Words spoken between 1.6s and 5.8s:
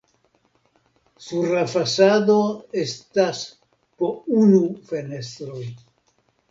fasado estas po unu fenestroj.